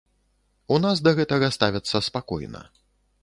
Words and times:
У 0.75 0.77
нас 0.85 1.03
да 1.07 1.13
гэтага 1.19 1.49
ставяцца 1.57 2.03
спакойна. 2.09 2.61